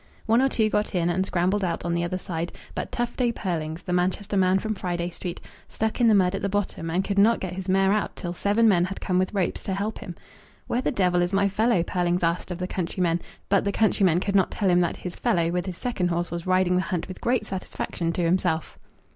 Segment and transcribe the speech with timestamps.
[0.25, 3.83] One or two got in, and scrambled out on the other side, but Tufto Pearlings,
[3.83, 7.19] the Manchester man from Friday Street, stuck in the mud at the bottom, and could
[7.19, 10.15] not get his mare out till seven men had come with ropes to help him.
[10.65, 14.33] "Where the devil is my fellow?" Pearlings asked of the countrymen; but the countrymen could
[14.35, 17.21] not tell him that "his fellow" with his second horse was riding the hunt with
[17.21, 18.79] great satisfaction to himself.